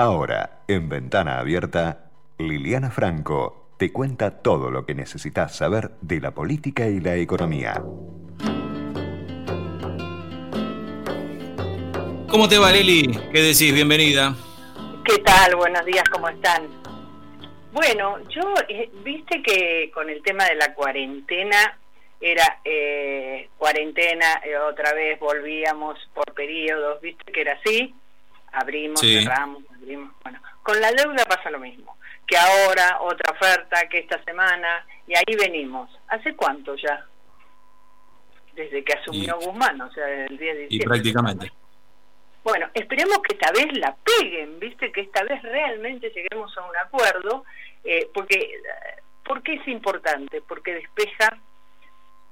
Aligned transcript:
Ahora, 0.00 0.60
en 0.68 0.88
Ventana 0.88 1.40
Abierta, 1.40 2.12
Liliana 2.38 2.88
Franco 2.88 3.72
te 3.78 3.92
cuenta 3.92 4.42
todo 4.42 4.70
lo 4.70 4.86
que 4.86 4.94
necesitas 4.94 5.56
saber 5.56 5.90
de 6.02 6.20
la 6.20 6.30
política 6.30 6.86
y 6.86 7.00
la 7.00 7.16
economía. 7.16 7.82
¿Cómo 12.30 12.48
te 12.48 12.58
va, 12.58 12.70
Lili? 12.70 13.10
¿Qué 13.32 13.42
decís? 13.42 13.74
Bienvenida. 13.74 14.36
¿Qué 15.04 15.18
tal? 15.18 15.56
Buenos 15.56 15.84
días, 15.84 16.04
¿cómo 16.12 16.28
están? 16.28 16.68
Bueno, 17.72 18.18
yo, 18.28 18.54
eh, 18.68 18.88
viste 19.02 19.42
que 19.42 19.90
con 19.92 20.08
el 20.08 20.22
tema 20.22 20.44
de 20.44 20.54
la 20.54 20.74
cuarentena, 20.74 21.76
era 22.20 22.60
eh, 22.64 23.48
cuarentena, 23.58 24.42
eh, 24.44 24.56
otra 24.58 24.92
vez 24.92 25.18
volvíamos 25.18 25.98
por 26.14 26.32
periodos, 26.34 27.00
viste 27.00 27.32
que 27.32 27.40
era 27.40 27.54
así, 27.54 27.92
abrimos, 28.52 29.00
cerramos, 29.00 29.62
abrimos. 29.74 30.12
Bueno, 30.22 30.40
con 30.62 30.80
la 30.80 30.90
deuda 30.92 31.24
pasa 31.24 31.50
lo 31.50 31.58
mismo, 31.58 31.96
que 32.26 32.36
ahora 32.36 32.98
otra 33.00 33.32
oferta, 33.32 33.88
que 33.88 33.98
esta 33.98 34.22
semana, 34.24 34.84
y 35.06 35.16
ahí 35.16 35.36
venimos. 35.38 35.90
¿Hace 36.08 36.34
cuánto 36.34 36.74
ya? 36.76 37.06
Desde 38.54 38.84
que 38.84 38.92
asumió 38.92 39.38
Guzmán, 39.38 39.80
o 39.80 39.90
sea, 39.92 40.08
el 40.08 40.36
10 40.36 40.38
de 40.38 40.60
diciembre. 40.62 40.68
Y 40.70 40.80
prácticamente. 40.80 41.52
Bueno, 42.44 42.68
esperemos 42.74 43.18
que 43.18 43.34
esta 43.34 43.52
vez 43.52 43.66
la 43.78 43.94
peguen, 43.96 44.58
¿viste? 44.58 44.90
Que 44.90 45.02
esta 45.02 45.22
vez 45.22 45.42
realmente 45.42 46.10
lleguemos 46.10 46.56
a 46.56 46.64
un 46.64 46.76
acuerdo, 46.76 47.44
eh, 47.84 48.08
porque, 48.14 48.60
porque 49.24 49.54
es 49.54 49.68
importante, 49.68 50.40
porque 50.42 50.74
despeja, 50.74 51.38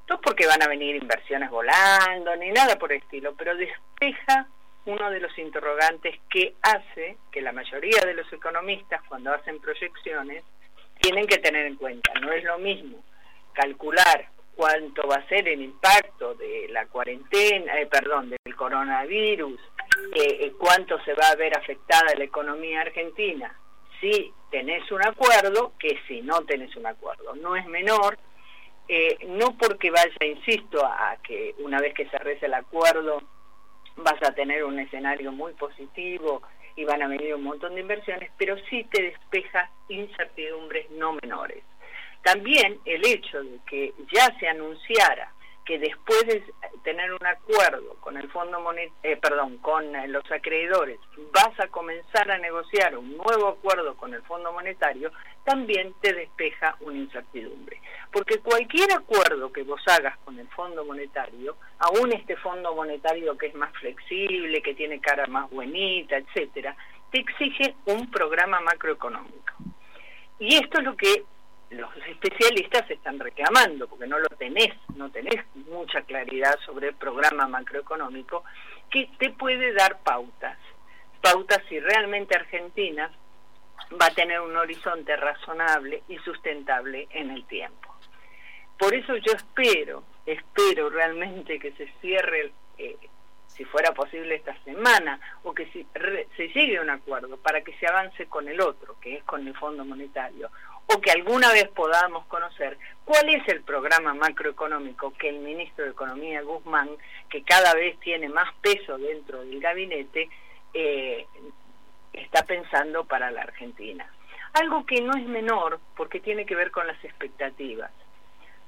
no 0.08 0.20
porque 0.20 0.46
van 0.46 0.62
a 0.62 0.68
venir 0.68 0.96
inversiones 0.96 1.50
volando, 1.50 2.34
ni 2.36 2.50
nada 2.50 2.78
por 2.78 2.92
el 2.92 3.02
estilo, 3.02 3.34
pero 3.36 3.56
despeja 3.56 4.46
uno 4.86 5.10
de 5.10 5.20
los 5.20 5.36
interrogantes 5.38 6.18
que 6.30 6.54
hace 6.62 7.16
que 7.30 7.42
la 7.42 7.52
mayoría 7.52 8.00
de 8.04 8.14
los 8.14 8.32
economistas 8.32 9.02
cuando 9.08 9.32
hacen 9.32 9.60
proyecciones 9.60 10.44
tienen 11.00 11.26
que 11.26 11.38
tener 11.38 11.66
en 11.66 11.76
cuenta. 11.76 12.12
No 12.20 12.32
es 12.32 12.44
lo 12.44 12.58
mismo 12.58 13.02
calcular 13.52 14.28
cuánto 14.54 15.06
va 15.06 15.16
a 15.16 15.28
ser 15.28 15.48
el 15.48 15.60
impacto 15.60 16.34
de 16.34 16.68
la 16.70 16.86
cuarentena, 16.86 17.78
eh, 17.78 17.86
perdón, 17.86 18.30
del 18.30 18.56
coronavirus, 18.56 19.60
eh, 20.14 20.38
eh, 20.40 20.52
cuánto 20.58 20.98
se 21.04 21.14
va 21.14 21.28
a 21.28 21.36
ver 21.36 21.56
afectada 21.56 22.14
la 22.16 22.24
economía 22.24 22.80
argentina 22.80 23.54
si 24.00 24.32
tenés 24.50 24.90
un 24.92 25.04
acuerdo 25.04 25.72
que 25.78 25.98
si 26.06 26.22
no 26.22 26.44
tenés 26.44 26.74
un 26.76 26.86
acuerdo. 26.86 27.34
No 27.34 27.56
es 27.56 27.66
menor, 27.66 28.18
no 29.26 29.56
porque 29.56 29.90
vaya, 29.90 30.12
insisto, 30.20 30.84
a 30.84 31.16
que 31.22 31.54
una 31.58 31.80
vez 31.80 31.92
que 31.94 32.06
se 32.08 32.18
reza 32.18 32.46
el 32.46 32.54
acuerdo 32.54 33.20
vas 33.96 34.22
a 34.22 34.32
tener 34.32 34.64
un 34.64 34.78
escenario 34.78 35.32
muy 35.32 35.52
positivo 35.54 36.42
y 36.76 36.84
van 36.84 37.02
a 37.02 37.08
venir 37.08 37.34
un 37.34 37.44
montón 37.44 37.74
de 37.74 37.80
inversiones, 37.80 38.30
pero 38.36 38.56
sí 38.68 38.84
te 38.90 39.02
despeja 39.02 39.70
incertidumbres 39.88 40.90
no 40.90 41.14
menores. 41.22 41.62
También 42.22 42.78
el 42.84 43.06
hecho 43.06 43.42
de 43.42 43.58
que 43.66 43.94
ya 44.12 44.26
se 44.38 44.48
anunciara 44.48 45.32
que 45.64 45.78
después 45.78 46.24
de 46.26 46.44
tener 46.84 47.12
un 47.12 47.26
acuerdo 47.26 47.96
con 48.00 48.16
el 48.16 48.30
Fondo 48.30 48.58
eh, 49.02 49.16
perdón, 49.16 49.58
con 49.58 49.96
eh, 49.96 50.06
los 50.06 50.24
acreedores, 50.30 50.98
vas 51.32 51.58
a 51.58 51.66
comenzar 51.68 52.30
a 52.30 52.38
negociar 52.38 52.96
un 52.96 53.16
nuevo 53.16 53.48
acuerdo 53.48 53.96
con 53.96 54.14
el 54.14 54.22
Fondo 54.22 54.52
Monetario, 54.52 55.10
también 55.44 55.92
te 56.00 56.12
despeja 56.12 56.76
una 56.80 56.98
incertidumbre. 56.98 57.75
Porque 58.16 58.38
cualquier 58.38 58.90
acuerdo 58.94 59.52
que 59.52 59.62
vos 59.62 59.82
hagas 59.88 60.16
con 60.24 60.38
el 60.38 60.48
Fondo 60.48 60.86
Monetario, 60.86 61.54
aún 61.78 62.14
este 62.14 62.34
Fondo 62.38 62.74
Monetario 62.74 63.36
que 63.36 63.48
es 63.48 63.54
más 63.54 63.70
flexible, 63.74 64.62
que 64.62 64.74
tiene 64.74 65.00
cara 65.00 65.26
más 65.26 65.50
buenita, 65.50 66.16
etcétera, 66.16 66.74
te 67.12 67.18
exige 67.18 67.74
un 67.84 68.10
programa 68.10 68.58
macroeconómico. 68.60 69.52
Y 70.38 70.54
esto 70.54 70.78
es 70.78 70.84
lo 70.84 70.96
que 70.96 71.24
los 71.68 71.94
especialistas 72.08 72.90
están 72.90 73.18
reclamando, 73.18 73.86
porque 73.86 74.06
no 74.06 74.18
lo 74.18 74.28
tenés, 74.28 74.72
no 74.94 75.10
tenés 75.10 75.44
mucha 75.68 76.00
claridad 76.00 76.58
sobre 76.64 76.88
el 76.88 76.94
programa 76.94 77.46
macroeconómico, 77.46 78.44
que 78.88 79.10
te 79.18 79.28
puede 79.28 79.74
dar 79.74 79.98
pautas, 79.98 80.56
pautas 81.20 81.60
si 81.68 81.78
realmente 81.80 82.34
Argentina 82.34 83.10
va 84.00 84.06
a 84.06 84.14
tener 84.14 84.40
un 84.40 84.56
horizonte 84.56 85.14
razonable 85.16 86.02
y 86.08 86.16
sustentable 86.20 87.08
en 87.10 87.32
el 87.32 87.44
tiempo. 87.44 87.85
Por 88.78 88.94
eso 88.94 89.16
yo 89.16 89.32
espero, 89.32 90.02
espero 90.26 90.90
realmente 90.90 91.58
que 91.58 91.72
se 91.72 91.90
cierre, 92.00 92.52
eh, 92.78 92.96
si 93.46 93.64
fuera 93.64 93.92
posible 93.92 94.34
esta 94.34 94.54
semana, 94.64 95.18
o 95.44 95.54
que 95.54 95.66
si, 95.72 95.86
se 96.36 96.48
llegue 96.48 96.76
a 96.76 96.82
un 96.82 96.90
acuerdo 96.90 97.38
para 97.38 97.62
que 97.62 97.74
se 97.78 97.86
avance 97.86 98.26
con 98.26 98.48
el 98.48 98.60
otro, 98.60 98.96
que 99.00 99.16
es 99.16 99.24
con 99.24 99.46
el 99.46 99.56
Fondo 99.56 99.84
Monetario, 99.84 100.50
o 100.88 101.00
que 101.00 101.10
alguna 101.10 101.50
vez 101.52 101.68
podamos 101.68 102.26
conocer 102.26 102.76
cuál 103.04 103.28
es 103.30 103.48
el 103.48 103.62
programa 103.62 104.14
macroeconómico 104.14 105.14
que 105.14 105.30
el 105.30 105.38
ministro 105.38 105.84
de 105.84 105.90
Economía, 105.92 106.42
Guzmán, 106.42 106.90
que 107.30 107.42
cada 107.42 107.74
vez 107.74 107.98
tiene 108.00 108.28
más 108.28 108.54
peso 108.60 108.98
dentro 108.98 109.40
del 109.40 109.58
gabinete, 109.58 110.28
eh, 110.74 111.26
está 112.12 112.44
pensando 112.44 113.04
para 113.04 113.30
la 113.30 113.42
Argentina. 113.42 114.10
Algo 114.52 114.86
que 114.86 115.00
no 115.00 115.16
es 115.16 115.26
menor 115.26 115.80
porque 115.96 116.20
tiene 116.20 116.46
que 116.46 116.54
ver 116.54 116.70
con 116.70 116.86
las 116.86 117.02
expectativas. 117.04 117.90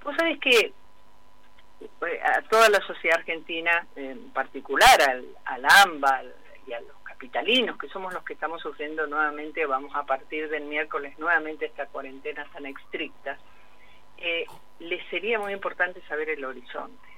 Vos 0.02 0.14
sabés 0.16 0.38
que 0.40 0.72
eh, 1.80 2.20
a 2.24 2.42
toda 2.42 2.68
la 2.68 2.80
sociedad 2.80 3.18
argentina, 3.18 3.86
en 3.96 4.30
particular 4.30 5.00
al, 5.08 5.26
al 5.44 5.64
AMBA 5.64 6.22
y 6.66 6.72
a 6.72 6.80
los 6.80 6.96
capitalinos, 7.02 7.78
que 7.78 7.88
somos 7.88 8.12
los 8.12 8.24
que 8.24 8.34
estamos 8.34 8.60
sufriendo 8.62 9.06
nuevamente, 9.06 9.66
vamos 9.66 9.94
a 9.94 10.04
partir 10.04 10.48
del 10.48 10.64
miércoles 10.64 11.18
nuevamente 11.18 11.66
esta 11.66 11.86
cuarentena 11.86 12.46
tan 12.52 12.66
estricta, 12.66 13.38
eh, 14.18 14.46
les 14.80 15.04
sería 15.08 15.38
muy 15.38 15.52
importante 15.52 16.00
saber 16.08 16.30
el 16.30 16.44
horizonte. 16.44 17.08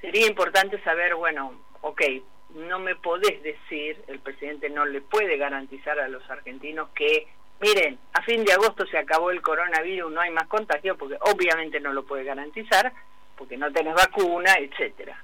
Sería 0.00 0.26
importante 0.26 0.82
saber, 0.82 1.14
bueno, 1.14 1.52
ok, 1.80 2.02
no 2.50 2.78
me 2.78 2.94
podés 2.96 3.42
decir, 3.42 4.02
el 4.06 4.20
presidente 4.20 4.68
no 4.70 4.84
le 4.84 5.00
puede 5.00 5.36
garantizar 5.36 5.98
a 5.98 6.08
los 6.08 6.28
argentinos 6.30 6.90
que, 6.94 7.26
miren, 7.60 7.98
a 8.12 8.22
fin 8.22 8.44
de 8.44 8.52
agosto 8.52 8.86
se 8.86 8.98
acabó 8.98 9.30
el 9.30 9.42
coronavirus, 9.42 10.12
no 10.12 10.20
hay 10.20 10.30
más 10.30 10.46
contagio, 10.48 10.96
porque 10.96 11.16
obviamente 11.20 11.80
no 11.80 11.92
lo 11.92 12.04
puede 12.04 12.24
garantizar, 12.24 12.92
porque 13.36 13.56
no 13.56 13.72
tenés 13.72 13.94
vacuna, 13.94 14.54
etcétera. 14.58 15.22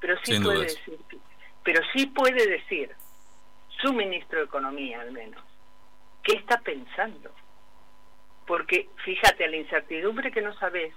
Pero 0.00 0.16
sí 0.24 0.40
puede 0.40 0.60
decir 0.60 0.98
pero 1.62 1.82
sí 1.92 2.06
puede 2.06 2.46
decir 2.46 2.90
su 3.82 3.92
ministro 3.92 4.38
de 4.38 4.46
Economía 4.46 5.00
al 5.00 5.12
menos 5.12 5.42
qué 6.22 6.36
está 6.36 6.58
pensando. 6.58 7.30
Porque 8.46 8.88
fíjate, 9.04 9.44
a 9.44 9.48
la 9.48 9.56
incertidumbre 9.56 10.32
que 10.32 10.42
no 10.42 10.52
sabes 10.58 10.92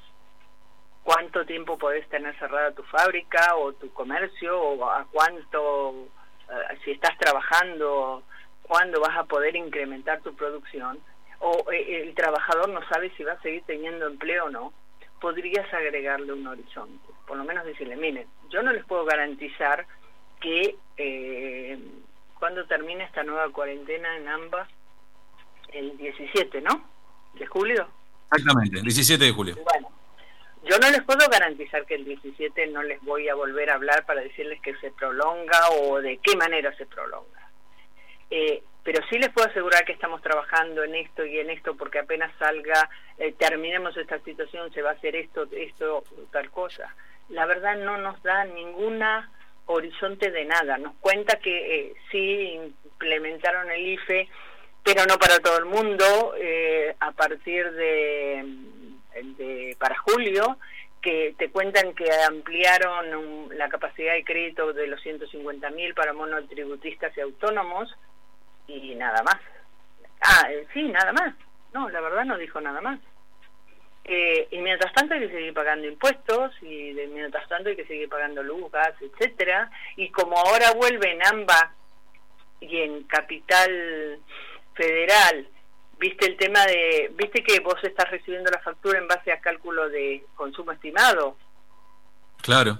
cuánto 1.03 1.45
tiempo 1.45 1.77
podés 1.77 2.07
tener 2.09 2.38
cerrada 2.39 2.71
tu 2.71 2.83
fábrica 2.83 3.55
o 3.55 3.73
tu 3.73 3.91
comercio 3.94 4.59
o 4.59 4.89
a 4.89 5.05
cuánto, 5.11 6.07
eh, 6.50 6.79
si 6.83 6.91
estás 6.91 7.17
trabajando, 7.17 8.23
cuándo 8.63 9.00
vas 9.01 9.18
a 9.18 9.25
poder 9.25 9.56
incrementar 9.56 10.22
tu 10.22 10.35
producción, 10.35 11.00
o 11.40 11.72
eh, 11.72 12.03
el 12.03 12.16
trabajador 12.16 12.69
no 12.69 12.88
sabe 12.88 13.12
si 13.16 13.24
va 13.24 13.34
a 13.34 13.41
seguir 13.41 13.63
teniendo 13.66 14.07
empleo 14.07 14.46
o 14.46 14.50
no, 14.50 14.74
podrías 15.22 15.72
agregarle 15.74 16.34
un 16.34 16.47
horizonte. 16.47 17.13
Por 17.28 17.38
lo 17.38 17.44
menos 17.44 17.66
decirle, 17.66 17.96
miren, 17.96 18.28
yo 18.50 18.62
no 18.62 18.74
les 18.74 18.84
puedo 18.85 19.06
garantizar 19.06 19.85
que 20.41 20.75
eh, 20.97 21.79
cuando 22.40 22.66
termina 22.66 23.06
esta 23.06 23.24
nueva 23.24 23.50
cuarentena 23.51 24.18
en 24.18 24.28
ambas, 24.28 24.68
el 25.72 25.97
17, 25.97 26.62
¿no? 26.62 26.90
¿De 27.35 27.45
julio? 27.47 27.88
Exactamente, 28.31 28.78
el 28.80 28.84
17 28.84 29.24
de 29.24 29.31
julio. 29.31 29.56
Bueno, 29.63 29.90
yo 30.66 30.78
no 30.80 30.90
les 30.90 31.03
puedo 31.03 31.28
garantizar 31.30 31.85
que 31.85 31.95
el 31.95 32.06
17 32.06 32.68
no 32.68 32.84
les 32.84 33.01
voy 33.01 33.28
a 33.28 33.35
volver 33.35 33.69
a 33.69 33.75
hablar 33.75 34.06
para 34.06 34.22
decirles 34.22 34.62
que 34.62 34.75
se 34.78 34.91
prolonga 34.91 35.69
o 35.81 36.01
de 36.01 36.18
qué 36.18 36.35
manera 36.35 36.75
se 36.78 36.85
prolonga. 36.85 37.42
Eh, 38.35 38.63
pero 38.83 38.99
sí 39.09 39.17
les 39.17 39.29
puedo 39.29 39.47
asegurar 39.47 39.85
que 39.85 39.94
estamos 39.94 40.21
trabajando 40.21 40.83
en 40.83 40.95
esto 40.95 41.24
y 41.24 41.39
en 41.39 41.51
esto 41.51 41.75
porque 41.75 42.00
apenas 42.00 42.31
salga, 42.39 42.89
eh, 43.18 43.33
terminemos 43.38 43.95
esta 43.95 44.19
situación, 44.19 44.74
se 44.74 44.81
va 44.81 44.89
a 44.89 44.94
hacer 44.94 45.15
esto, 45.15 45.47
esto, 45.51 46.03
tal 46.31 46.50
cosa. 46.50 46.94
La 47.30 47.45
verdad 47.45 47.77
no 47.77 47.97
nos 47.97 48.21
da 48.24 48.44
ninguna 48.45 49.31
horizonte 49.68 50.31
de 50.31 50.45
nada. 50.45 50.77
Nos 50.77 50.95
cuenta 50.95 51.38
que 51.38 51.75
eh, 51.75 51.94
sí 52.12 52.59
implementaron 52.91 53.71
el 53.71 53.88
IFE, 53.88 54.27
pero 54.83 55.06
no 55.06 55.18
para 55.18 55.39
todo 55.39 55.59
el 55.59 55.65
mundo, 55.65 56.33
eh, 56.38 56.95
a 57.00 57.12
partir 57.12 57.71
de, 57.71 58.44
de, 59.38 59.77
para 59.80 59.97
julio, 60.00 60.57
que 61.01 61.35
te 61.38 61.50
cuentan 61.51 61.94
que 61.94 62.09
ampliaron 62.27 63.47
la 63.57 63.69
capacidad 63.69 64.13
de 64.13 64.25
crédito 64.25 64.74
de 64.74 64.88
los 64.88 65.01
150 65.01 65.69
mil 65.69 65.94
para 65.94 66.13
monotributistas 66.13 67.15
y 67.15 67.21
autónomos 67.21 67.94
y 68.68 68.95
nada 68.95 69.21
más. 69.24 69.38
Ah, 70.21 70.48
eh, 70.50 70.65
sí, 70.74 70.83
nada 70.83 71.12
más. 71.13 71.33
No, 71.74 71.89
la 71.89 72.01
verdad 72.01 72.25
no 72.25 72.38
dijo 72.38 72.62
nada 72.62 72.81
más. 72.81 73.00
Eh, 74.06 74.48
y 74.51 74.57
mientras 74.60 74.94
tanto 74.94 75.13
hay 75.13 75.21
que 75.21 75.33
seguir 75.33 75.54
pagando 75.54 75.88
impuestos 75.88 76.51
y 76.62 76.94
de, 76.94 77.07
mientras 77.07 77.48
tanto 77.48 77.69
hay 77.69 77.75
que 77.75 77.88
seguir 77.88 78.10
pagando 78.10 78.44
luz, 78.44 78.71
gas, 78.71 78.94
etcétera. 79.01 79.69
Y 79.95 80.10
como 80.12 80.38
ahora 80.38 80.71
vuelven 80.74 81.19
ambas 81.25 81.69
y 82.60 82.77
en 82.80 83.04
Capital 83.04 84.19
Federal, 84.74 85.48
viste 86.00 86.25
el 86.25 86.38
tema 86.38 86.66
de, 86.66 87.12
viste 87.16 87.44
que 87.44 87.59
vos 87.62 87.81
estás 87.83 88.09
recibiendo 88.09 88.51
la 88.51 88.59
factura 88.59 89.00
en 89.00 89.07
base 89.07 89.31
a 89.31 89.39
cálculo 89.39 89.89
de 89.89 90.25
consumo 90.36 90.74
estimado. 90.74 91.38
Claro. 92.42 92.80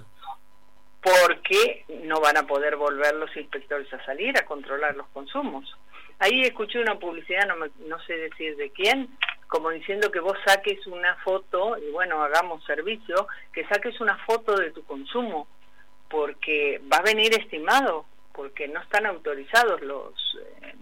Porque 1.04 1.84
no 2.02 2.20
van 2.20 2.38
a 2.38 2.46
poder 2.46 2.76
volver 2.76 3.14
los 3.14 3.36
inspectores 3.36 3.92
a 3.92 4.04
salir 4.04 4.36
a 4.38 4.46
controlar 4.46 4.96
los 4.96 5.06
consumos. 5.08 5.76
Ahí 6.18 6.40
escuché 6.42 6.80
una 6.80 6.98
publicidad, 6.98 7.46
no, 7.46 7.56
no 7.86 8.00
sé 8.04 8.16
decir 8.16 8.56
de 8.56 8.70
quién, 8.70 9.10
como 9.48 9.70
diciendo 9.70 10.10
que 10.10 10.20
vos 10.20 10.36
saques 10.44 10.86
una 10.86 11.14
foto, 11.16 11.76
y 11.78 11.90
bueno, 11.92 12.22
hagamos 12.22 12.64
servicio, 12.64 13.28
que 13.52 13.66
saques 13.66 14.00
una 14.00 14.16
foto 14.24 14.56
de 14.56 14.70
tu 14.70 14.84
consumo, 14.84 15.46
porque 16.08 16.80
va 16.92 16.98
a 16.98 17.02
venir 17.02 17.38
estimado, 17.38 18.06
porque 18.32 18.66
no 18.68 18.80
están 18.80 19.06
autorizados 19.06 19.80
los, 19.82 20.14
eh, 20.62 20.74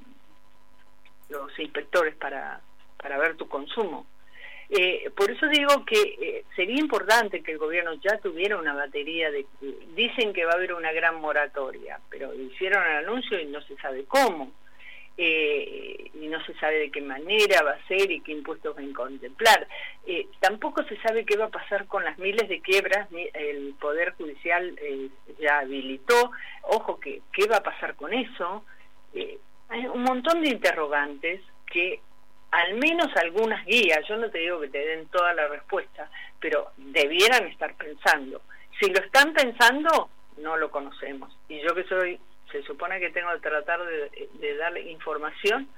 los 1.29 1.59
inspectores 1.59 2.15
para, 2.17 2.61
para 2.97 3.19
ver 3.19 3.37
tu 3.37 3.49
consumo. 3.49 4.07
Eh, 4.75 5.11
por 5.15 5.31
eso 5.31 5.47
digo 5.49 5.85
que 5.85 6.01
eh, 6.01 6.45
sería 6.57 6.81
importante 6.81 7.43
que 7.43 7.53
el 7.53 7.59
gobierno 7.59 7.93
ya 7.97 8.17
tuviera 8.23 8.57
una 8.57 8.73
batería 8.73 9.31
de... 9.31 9.45
Dicen 9.95 10.33
que 10.33 10.47
va 10.47 10.53
a 10.53 10.55
haber 10.55 10.73
una 10.73 10.93
gran 10.93 11.21
moratoria, 11.21 12.01
pero 12.09 12.33
hicieron 12.33 12.83
el 12.83 13.05
anuncio 13.05 13.39
y 13.39 13.45
no 13.45 13.61
se 13.61 13.77
sabe 13.77 14.07
cómo. 14.07 14.51
Eh, 15.19 16.11
y 16.15 16.27
no 16.27 16.43
se 16.47 16.55
sabe 16.55 16.79
de 16.79 16.91
qué 16.91 17.03
manera 17.03 17.63
va 17.63 17.73
a 17.73 17.87
ser 17.87 18.11
y 18.11 18.23
qué 18.23 18.33
impuestos 18.33 18.75
van 18.75 18.93
a 18.93 18.95
contemplar. 18.95 19.69
Eh, 20.07 20.27
tampoco 20.41 20.83
se 20.85 20.97
sabe 21.03 21.27
qué 21.27 21.37
va 21.37 21.47
a 21.47 21.51
pasar 21.51 21.87
con 21.87 22.03
las 22.03 22.19
miles 22.19 22.49
de 22.49 22.63
quiebras, 22.63 23.09
el 23.35 23.75
Poder 23.79 24.15
Judicial 24.15 24.75
ya 25.39 25.59
habilitó, 25.59 26.31
ojo, 26.63 26.99
que 26.99 27.21
qué 27.31 27.47
va 27.47 27.59
a 27.59 27.63
pasar 27.63 27.95
con 27.95 28.15
eso. 28.15 28.65
hay 29.69 29.87
un 29.87 30.03
montón 30.03 30.41
de 30.41 30.49
interrogantes 30.49 31.43
que 31.71 32.01
al 32.53 32.75
menos 32.75 33.09
algunas 33.17 33.65
guías, 33.67 34.07
yo 34.07 34.17
no 34.17 34.31
te 34.31 34.39
digo 34.39 34.61
que 34.61 34.69
te 34.69 34.79
den 34.79 35.09
toda 35.09 35.33
la 35.33 35.49
respuesta, 35.49 36.11
pero 36.39 36.71
debieran 36.77 37.47
estar 37.49 37.75
pensando. 37.77 38.43
Si 38.79 38.91
lo 38.91 39.01
están 39.01 39.33
pensando, 39.33 40.11
no 40.37 40.57
lo 40.57 40.71
conocemos. 40.71 41.37
Y 41.49 41.61
yo 41.61 41.75
que 41.75 41.85
soy 41.85 42.21
se 42.53 42.63
supone 42.65 43.01
que 43.01 43.11
tengo 43.11 43.33
que 43.33 43.49
tratar 43.49 43.81
de, 43.85 44.57
darle 44.57 44.83
información. 44.91 45.69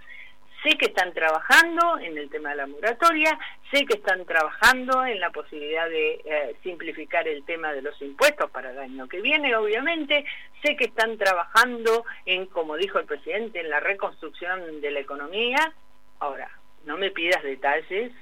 Sé 0.65 0.77
que 0.77 0.87
están 0.87 1.13
trabajando 1.13 1.99
en 1.99 2.17
el 2.17 2.31
tema 2.31 2.51
de 2.51 2.57
la 2.57 2.67
moratoria, 2.67 3.39
sé 3.71 3.85
que 3.85 3.99
están 3.99 4.25
trabajando 4.25 5.05
en 5.05 5.21
la 5.21 5.31
posibilidad 5.31 5.89
de 5.89 6.23
eh, 6.25 6.57
simplificar 6.63 7.29
el 7.29 7.45
tema 7.45 7.73
de 7.73 7.83
los 7.83 8.01
impuestos 8.01 8.51
para 8.51 8.71
el 8.71 8.79
año 8.79 9.07
que 9.07 9.21
viene, 9.21 9.55
obviamente, 9.55 10.25
sé 10.63 10.75
que 10.77 10.87
están 10.87 11.19
trabajando 11.19 12.05
en, 12.25 12.47
como 12.47 12.77
dijo 12.77 12.99
el 12.99 13.05
presidente, 13.05 13.61
en 13.61 13.69
la 13.69 13.81
reconstrucción 13.81 14.81
de 14.81 14.91
la 14.91 15.01
economía. 15.01 15.75
Ahora, 16.19 16.51
no 16.85 16.97
me 16.97 17.11
pidas 17.11 17.43
detalles, 17.43 18.13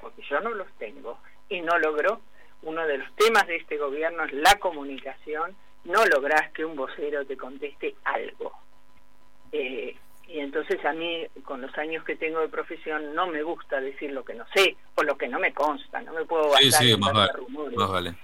porque 0.00 0.22
yo 0.28 0.40
no 0.40 0.50
los 0.50 0.70
tengo 0.78 1.18
y 1.48 1.60
no 1.60 1.78
logro. 1.78 2.20
Uno 2.62 2.86
de 2.86 2.98
los 2.98 3.14
temas 3.14 3.46
de 3.46 3.56
este 3.56 3.76
gobierno 3.76 4.24
es 4.24 4.32
la 4.32 4.58
comunicación, 4.58 5.56
no 5.84 6.04
lográs 6.06 6.50
que 6.52 6.64
un 6.64 6.76
vocero 6.76 7.24
te 7.24 7.36
conteste 7.36 7.94
algo. 8.04 8.52
Eh, 9.52 9.96
y 10.28 10.40
entonces 10.40 10.84
a 10.84 10.92
mí, 10.92 11.26
con 11.44 11.62
los 11.62 11.76
años 11.78 12.04
que 12.04 12.16
tengo 12.16 12.40
de 12.40 12.48
profesión, 12.48 13.14
no 13.14 13.26
me 13.28 13.42
gusta 13.42 13.80
decir 13.80 14.12
lo 14.12 14.24
que 14.24 14.34
no 14.34 14.44
sé 14.54 14.76
o 14.94 15.02
lo 15.02 15.16
que 15.16 15.28
no 15.28 15.38
me 15.38 15.54
consta, 15.54 16.02
no 16.02 16.12
me 16.12 16.24
puedo 16.26 16.50
basar 16.50 16.84
en 16.84 17.00
más 17.00 17.32
rumores. 17.32 18.14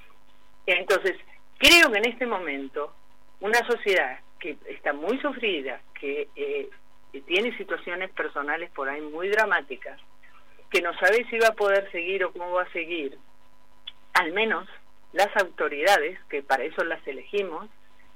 Entonces, 0.66 1.16
creo 1.58 1.90
que 1.90 1.98
en 1.98 2.08
este 2.08 2.26
momento, 2.26 2.92
una 3.40 3.58
sociedad 3.66 4.18
que 4.38 4.58
está 4.66 4.92
muy 4.92 5.18
sufrida, 5.20 5.80
que, 5.98 6.28
eh, 6.36 6.68
que 7.14 7.20
tiene 7.20 7.56
situaciones 7.56 8.11
personales 8.11 8.72
por 8.72 8.88
ahí 8.88 9.00
muy 9.00 9.28
dramáticas, 9.28 10.00
que 10.69 10.82
no 10.82 10.93
sabe 10.99 11.25
si 11.31 11.38
va 11.38 11.46
a 11.46 11.55
poder 11.55 11.88
seguir 11.93 12.25
o 12.25 12.32
cómo 12.32 12.50
va 12.50 12.62
a 12.62 12.72
seguir, 12.72 13.16
al 14.14 14.32
menos 14.32 14.69
las 15.12 15.28
autoridades, 15.37 16.19
que 16.28 16.43
para 16.43 16.64
eso 16.64 16.82
las 16.82 17.06
elegimos, 17.06 17.69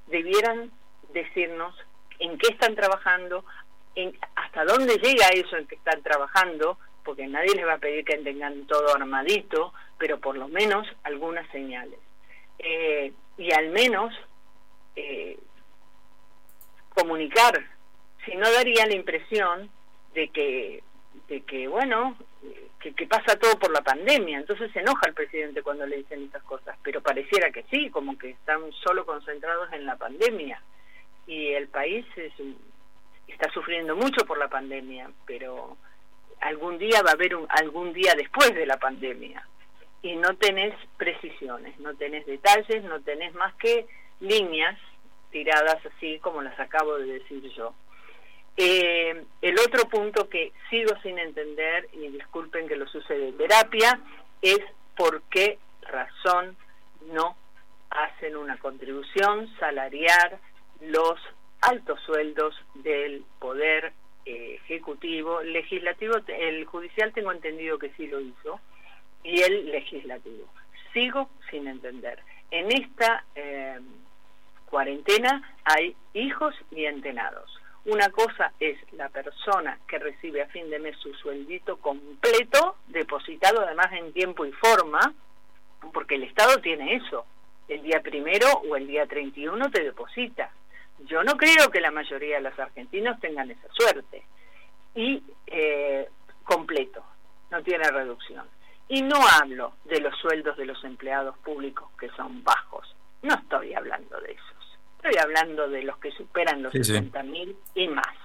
debieran 0.09 0.73
decirnos 1.12 1.77
en 2.19 2.37
qué 2.39 2.49
están 2.49 2.75
trabajando, 2.75 3.45
en 3.95 4.19
hasta 4.35 4.65
dónde 4.65 4.97
llega 4.97 5.29
eso 5.29 5.56
en 5.56 5.69
que 5.69 5.77
están 5.77 6.03
trabajando, 6.03 6.77
porque 7.05 7.29
nadie 7.29 7.55
les 7.55 7.69
va 7.69 7.75
a 7.75 7.79
pedir 7.79 8.05
que 8.05 8.19
tengan 8.19 8.67
todo 8.67 8.97
armadito, 8.97 9.73
pero 9.97 10.19
por 10.19 10.37
lo 10.37 10.49
menos 10.49 10.89
algunas 11.05 11.49
señales. 11.53 12.00
Eh, 12.59 13.12
y 13.37 13.53
al 13.53 13.69
menos 13.69 14.12
eh, 14.97 15.39
comunicar, 16.97 17.78
si 18.25 18.35
no 18.37 18.50
daría 18.53 18.87
la 18.87 18.94
impresión 18.94 19.70
de 20.15 20.29
que, 20.29 20.82
de 21.29 21.41
que 21.43 21.69
bueno, 21.69 22.17
que, 22.79 23.06
pasa 23.06 23.38
todo 23.38 23.59
por 23.59 23.73
la 23.73 23.82
pandemia. 23.82 24.38
Entonces 24.38 24.70
se 24.73 24.81
enoja 24.81 25.09
el 25.09 25.15
presidente 25.15 25.62
cuando 25.62 25.87
le 25.87 25.99
dicen 25.99 26.25
estas 26.25 26.43
cosas, 26.44 26.76
pero 26.82 27.03
pareciera 27.03 27.50
que 27.50 27.65
sí, 27.70 27.91
como 27.91 28.17
que 28.19 28.31
están 28.31 28.73
solo 28.85 29.05
concentrados 29.05 29.73
en 29.73 29.87
la 29.87 29.97
pandemia. 29.97 30.62
Y 31.26 31.49
el 31.49 31.69
país 31.69 32.06
está 33.26 33.50
sufriendo 33.53 33.97
mucho 33.97 34.25
por 34.25 34.38
la 34.38 34.49
pandemia, 34.49 35.11
pero 35.26 35.76
algún 36.41 36.79
día 36.79 37.03
va 37.03 37.11
a 37.11 37.14
haber 37.14 37.35
un, 37.35 37.47
algún 37.50 37.93
día 37.93 38.14
después 38.17 38.55
de 38.55 38.67
la 38.67 38.79
pandemia. 38.79 39.47
Y 40.00 40.14
no 40.17 40.37
tenés 40.37 40.75
precisiones, 40.97 41.79
no 41.81 41.94
tenés 41.97 42.25
detalles, 42.25 42.85
no 42.85 43.00
tenés 43.03 43.35
más 43.35 43.53
que 43.56 43.87
líneas 44.21 44.79
tiradas 45.31 45.85
así 45.85 46.19
como 46.21 46.41
las 46.41 46.59
acabo 46.59 46.97
de 46.99 47.19
decir 47.19 47.43
yo. 47.55 47.75
Eh, 48.61 49.25
el 49.41 49.59
otro 49.61 49.89
punto 49.89 50.29
que 50.29 50.53
sigo 50.69 50.93
sin 51.05 51.17
entender, 51.17 51.89
y 51.93 52.09
disculpen 52.09 52.67
que 52.67 52.75
lo 52.75 52.89
sucede 52.89 53.27
de 53.27 53.33
terapia, 53.35 54.01
es 54.43 54.59
por 54.97 55.23
qué 55.31 55.61
razón 55.83 56.57
no 57.13 57.37
hacen 57.89 58.37
una 58.37 58.59
contribución 58.59 59.49
salarial 59.61 60.41
los 60.81 61.21
altos 61.61 62.01
sueldos 62.05 62.53
del 62.75 63.25
poder 63.39 63.93
eh, 64.27 64.57
ejecutivo, 64.65 65.41
legislativo, 65.41 66.17
el 66.27 66.65
judicial 66.65 67.13
tengo 67.13 67.31
entendido 67.31 67.79
que 67.79 67.91
sí 67.91 68.09
lo 68.09 68.21
hizo, 68.21 68.59
y 69.23 69.41
el 69.41 69.71
legislativo. 69.71 70.49
Sigo 70.93 71.31
sin 71.49 71.69
entender. 71.69 72.21
En 72.51 72.73
esta 72.73 73.25
eh, 73.37 73.79
cuarentena 74.67 75.49
hay 75.65 75.95
hijos 76.13 76.57
y 76.73 76.87
entenados 76.87 77.49
una 77.88 78.11
cosa 78.11 78.52
es 78.61 78.76
la 78.93 79.08
persona 79.08 79.79
que 79.88 79.99
recibe 79.99 80.43
a 80.43 80.49
fin 80.49 80.69
de 80.69 80.79
mes 80.79 80.96
su 80.99 81.12
sueldito 81.14 81.78
completo, 81.78 82.76
depositado 82.87 83.62
además 83.62 83.87
en 83.92 84.12
tiempo 84.12 84.45
y 84.45 84.52
forma, 84.52 85.14
porque 85.92 86.16
el 86.16 86.25
Estado 86.25 86.59
tiene 86.59 86.97
eso. 86.97 87.25
El 87.66 87.83
día 87.83 88.00
primero 88.02 88.47
o 88.68 88.76
el 88.76 88.87
día 88.87 89.07
31 89.07 89.71
te 89.71 89.83
deposita. 89.83 90.50
Yo 91.07 91.23
no 91.23 91.37
creo 91.37 91.71
que 91.71 91.80
la 91.80 91.90
mayoría 91.90 92.37
de 92.37 92.42
los 92.42 92.59
argentinos 92.59 93.18
tengan 93.21 93.50
esa 93.50 93.68
suerte. 93.73 94.23
Y 94.95 95.23
eh, 95.47 96.09
completo, 96.45 97.02
no 97.50 97.62
tiene 97.62 97.90
reducción. 97.90 98.47
Y 98.88 99.00
no 99.00 99.16
hablo 99.40 99.75
de 99.85 100.00
los 100.00 100.14
sueldos 100.18 100.59
de 100.59 100.66
los 100.66 100.83
empleados 100.85 101.38
públicos 101.38 101.88
que 101.99 102.11
son 102.11 102.45
bajos. 102.45 102.95
No 103.23 103.35
estoy 103.35 103.73
hablando 103.73 104.21
de 104.21 104.33
eso. 104.33 104.58
Estoy 105.02 105.23
hablando 105.23 105.69
de 105.69 105.83
los 105.83 105.97
que 105.99 106.11
superan 106.12 106.62
los 106.62 106.73
sí, 106.73 106.93
mil 107.25 107.57
y 107.75 107.88
más. 107.88 108.17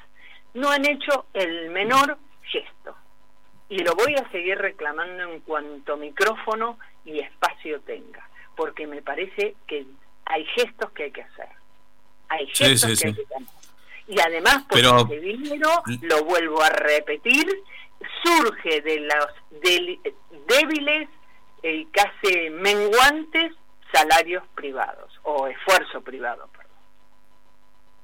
No 0.56 0.70
han 0.70 0.86
hecho 0.86 1.28
el 1.34 1.70
menor 1.70 2.18
gesto. 2.44 2.96
Y 3.70 3.80
lo 3.80 3.94
voy 3.96 4.16
a 4.16 4.30
seguir 4.32 4.58
reclamando 4.58 5.24
en 5.32 5.40
cuanto 5.42 5.98
micrófono 5.98 6.78
y 7.06 7.20
espacio 7.20 7.80
tenga, 7.82 8.28
porque 8.56 8.88
me 8.88 9.02
parece 9.02 9.56
que 9.68 9.86
hay 10.26 10.46
gestos 10.46 10.92
que 10.92 11.04
hay 11.04 11.12
que 11.12 11.22
hacer. 11.22 11.50
Hay 12.30 12.48
gestos 12.48 13.00
que 13.00 13.08
hay 13.08 13.14
que 13.14 13.22
hacer. 13.24 13.48
Y 14.08 14.20
además, 14.20 14.66
porque 14.68 14.84
Pero... 14.84 14.98
ese 14.98 15.20
dinero, 15.20 15.70
lo 16.02 16.24
vuelvo 16.26 16.62
a 16.62 16.70
repetir, 16.70 17.46
surge 18.24 18.82
de 18.82 19.00
los 19.00 19.28
débiles 20.48 21.10
y 21.62 21.86
casi 21.86 22.50
menguantes 22.50 23.54
salarios 23.94 24.44
privados 24.56 25.12
o 25.24 25.48
esfuerzo 25.48 26.02
privado. 26.02 26.50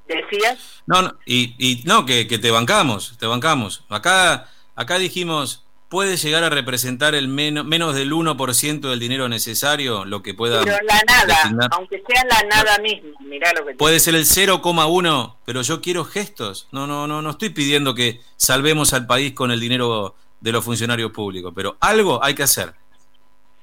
¿Decías? 0.10 0.82
No, 0.88 1.04
no 1.04 1.14
y, 1.26 1.54
y 1.60 1.84
no, 1.86 2.06
que, 2.06 2.28
que, 2.28 2.40
te 2.40 2.50
bancamos, 2.50 3.16
te 3.20 3.28
bancamos. 3.28 3.86
Acá, 3.90 4.50
acá 4.76 4.98
dijimos, 4.98 5.64
puede 5.88 6.18
llegar 6.18 6.44
a 6.44 6.50
representar 6.50 7.14
el 7.14 7.28
menos, 7.28 7.64
menos 7.64 7.94
del 7.96 8.12
1% 8.12 8.80
del 8.90 9.00
dinero 9.00 9.30
necesario, 9.30 10.06
lo 10.06 10.24
que 10.24 10.34
pueda... 10.34 10.64
Pero 10.64 10.78
la 10.84 11.02
nada, 11.08 11.70
aunque 11.72 12.02
sea 12.08 12.24
la 12.26 12.48
nada 12.48 12.80
misma, 12.80 13.10
mirá 13.22 13.54
lo 13.54 13.66
que... 13.66 13.76
Puede 13.76 14.00
ser 14.00 14.16
el 14.16 14.26
0,1, 14.26 15.36
pero 15.46 15.62
yo 15.62 15.80
quiero 15.80 16.06
gestos. 16.06 16.68
No, 16.72 16.88
no, 16.88 17.06
no, 17.06 17.22
no 17.22 17.30
estoy 17.30 17.50
pidiendo 17.50 17.94
que 17.94 18.22
salvemos 18.36 18.94
al 18.94 19.06
país 19.06 19.34
con 19.34 19.52
el 19.52 19.60
dinero 19.60 20.16
de 20.42 20.52
los 20.52 20.66
funcionarios 20.66 21.12
públicos, 21.12 21.54
pero 21.56 21.78
algo 21.80 22.24
hay 22.24 22.34
que 22.34 22.44
hacer. 22.44 22.74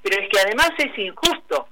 Pero 0.01 0.21
es 0.21 0.29
que 0.29 0.39
además 0.39 0.69
es 0.77 0.97
injusto, 0.97 1.67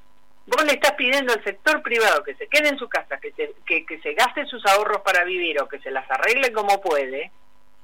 vos 0.47 0.63
le 0.63 0.73
estás 0.73 0.93
pidiendo 0.93 1.33
al 1.33 1.43
sector 1.43 1.81
privado 1.81 2.23
que 2.23 2.35
se 2.35 2.47
quede 2.47 2.69
en 2.69 2.77
su 2.77 2.87
casa, 2.87 3.17
que 3.19 3.31
se, 3.31 3.53
que, 3.65 3.85
que 3.85 3.99
se 4.01 4.13
gaste 4.13 4.45
sus 4.45 4.65
ahorros 4.65 5.01
para 5.01 5.23
vivir 5.23 5.61
o 5.61 5.67
que 5.67 5.79
se 5.79 5.91
las 5.91 6.09
arregle 6.09 6.51
como 6.51 6.81
puede, 6.81 7.31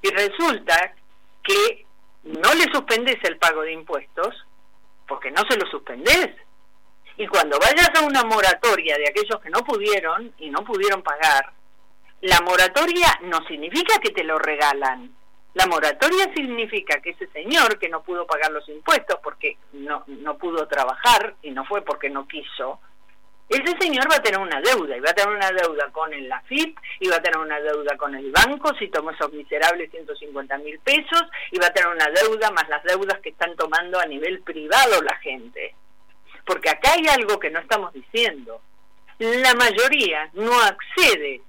y 0.00 0.10
resulta 0.10 0.94
que 1.42 1.86
no 2.24 2.54
le 2.54 2.64
suspendes 2.72 3.16
el 3.24 3.36
pago 3.38 3.62
de 3.62 3.72
impuestos, 3.72 4.46
porque 5.08 5.30
no 5.30 5.42
se 5.48 5.56
lo 5.56 5.66
suspendes. 5.66 6.36
Y 7.16 7.26
cuando 7.26 7.58
vayas 7.58 7.90
a 7.94 8.06
una 8.06 8.22
moratoria 8.24 8.96
de 8.96 9.08
aquellos 9.08 9.40
que 9.40 9.50
no 9.50 9.60
pudieron 9.64 10.32
y 10.38 10.50
no 10.50 10.64
pudieron 10.64 11.02
pagar, 11.02 11.52
la 12.22 12.40
moratoria 12.40 13.18
no 13.22 13.44
significa 13.46 13.98
que 14.00 14.10
te 14.10 14.24
lo 14.24 14.38
regalan. 14.38 15.14
La 15.54 15.66
moratoria 15.66 16.32
significa 16.34 17.00
que 17.00 17.10
ese 17.10 17.26
señor 17.28 17.78
que 17.78 17.88
no 17.88 18.02
pudo 18.02 18.26
pagar 18.26 18.50
los 18.52 18.68
impuestos 18.68 19.18
porque 19.22 19.58
no, 19.72 20.04
no 20.06 20.38
pudo 20.38 20.66
trabajar 20.66 21.34
y 21.42 21.50
no 21.50 21.64
fue 21.64 21.82
porque 21.82 22.08
no 22.08 22.26
quiso, 22.26 22.80
ese 23.52 23.76
señor 23.78 24.10
va 24.10 24.16
a 24.16 24.22
tener 24.22 24.40
una 24.40 24.62
deuda, 24.62 24.96
y 24.96 25.00
va 25.00 25.10
a 25.10 25.14
tener 25.14 25.34
una 25.34 25.50
deuda 25.50 25.90
con 25.92 26.12
el 26.12 26.30
AFIP, 26.32 26.78
y 27.00 27.08
va 27.08 27.16
a 27.16 27.22
tener 27.22 27.38
una 27.38 27.60
deuda 27.60 27.98
con 27.98 28.14
el 28.14 28.30
banco, 28.30 28.74
si 28.78 28.88
tomó 28.88 29.10
esos 29.10 29.30
miserables 29.32 29.90
150 29.90 30.56
mil 30.58 30.78
pesos, 30.78 31.22
y 31.50 31.58
va 31.58 31.66
a 31.66 31.72
tener 31.72 31.92
una 31.92 32.06
deuda 32.06 32.50
más 32.50 32.66
las 32.70 32.82
deudas 32.84 33.20
que 33.20 33.28
están 33.28 33.54
tomando 33.56 34.00
a 34.00 34.06
nivel 34.06 34.40
privado 34.40 35.02
la 35.02 35.16
gente. 35.16 35.74
Porque 36.46 36.70
acá 36.70 36.92
hay 36.92 37.06
algo 37.08 37.38
que 37.38 37.50
no 37.50 37.60
estamos 37.60 37.92
diciendo. 37.92 38.62
La 39.18 39.54
mayoría 39.54 40.30
no 40.32 40.58
accede 40.58 41.42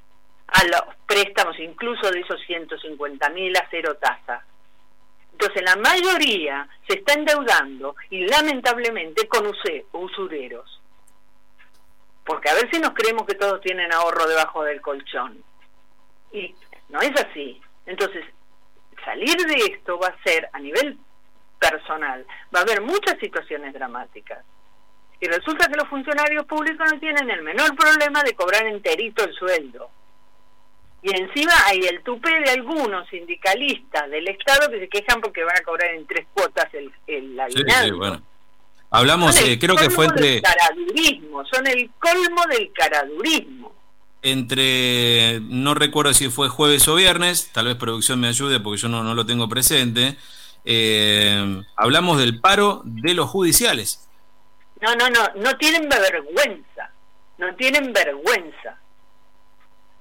a 0.53 0.63
los 0.65 0.95
préstamos, 1.05 1.59
incluso 1.59 2.09
de 2.09 2.21
esos 2.21 2.39
150 2.47 3.29
mil 3.29 3.55
a 3.57 3.67
cero 3.69 3.97
tasa. 3.99 4.45
Entonces 5.31 5.63
la 5.63 5.75
mayoría 5.75 6.67
se 6.87 6.99
está 6.99 7.13
endeudando 7.13 7.95
y 8.09 8.25
lamentablemente 8.27 9.27
con 9.27 9.51
usureros 9.91 10.83
porque 12.25 12.49
a 12.49 12.53
ver 12.53 12.69
si 12.71 12.79
nos 12.79 12.93
creemos 12.93 13.25
que 13.25 13.35
todos 13.35 13.61
tienen 13.61 13.91
ahorro 13.91 14.27
debajo 14.27 14.63
del 14.63 14.81
colchón. 14.81 15.43
Y 16.31 16.55
no 16.89 16.99
es 17.01 17.11
así. 17.21 17.61
Entonces, 17.85 18.25
salir 19.03 19.35
de 19.35 19.55
esto 19.73 19.99
va 19.99 20.07
a 20.07 20.23
ser 20.23 20.49
a 20.53 20.59
nivel 20.59 20.97
personal, 21.59 22.25
va 22.53 22.59
a 22.59 22.63
haber 22.63 22.81
muchas 22.81 23.19
situaciones 23.19 23.73
dramáticas. 23.73 24.43
Y 25.19 25.27
resulta 25.27 25.67
que 25.67 25.77
los 25.77 25.87
funcionarios 25.87 26.45
públicos 26.45 26.89
no 26.91 26.99
tienen 26.99 27.29
el 27.29 27.43
menor 27.43 27.75
problema 27.75 28.23
de 28.23 28.33
cobrar 28.33 28.65
enterito 28.65 29.23
el 29.23 29.33
sueldo. 29.33 29.89
Y 31.03 31.13
encima 31.13 31.51
hay 31.65 31.81
el 31.81 32.01
tupe 32.01 32.29
de 32.29 32.51
algunos 32.51 33.07
sindicalistas 33.09 34.09
del 34.09 34.25
Estado 34.29 34.71
que 34.71 34.79
se 34.79 34.87
quejan 34.87 35.19
porque 35.19 35.43
van 35.43 35.57
a 35.57 35.61
cobrar 35.61 35.93
en 35.93 36.07
tres 36.07 36.25
cuotas 36.33 36.73
el, 36.73 36.91
el 37.07 37.37
aguinaldo. 37.37 38.21
Hablamos, 38.89 39.41
eh, 39.41 39.59
creo 39.59 39.75
que 39.75 39.89
fue 39.89 40.05
entre... 40.05 40.41
caradurismo, 40.41 41.43
son 41.45 41.67
el 41.67 41.89
colmo 41.99 42.43
del 42.49 42.71
caradurismo. 42.71 43.73
Entre, 44.21 45.41
no 45.41 45.73
recuerdo 45.73 46.13
si 46.13 46.29
fue 46.29 46.47
jueves 46.47 46.87
o 46.87 46.95
viernes, 46.95 47.51
tal 47.51 47.65
vez 47.65 47.75
producción 47.75 48.21
me 48.21 48.29
ayude 48.29 48.61
porque 48.61 48.79
yo 48.79 48.87
no, 48.87 49.03
no 49.03 49.13
lo 49.13 49.25
tengo 49.25 49.49
presente, 49.49 50.15
eh, 50.63 51.61
hablamos 51.75 52.17
del 52.19 52.39
paro 52.39 52.81
de 52.85 53.13
los 53.13 53.29
judiciales. 53.29 54.07
No, 54.79 54.95
no, 54.95 55.09
no, 55.09 55.27
no 55.35 55.57
tienen 55.57 55.89
vergüenza, 55.89 56.91
no 57.39 57.53
tienen 57.55 57.91
vergüenza. 57.91 58.77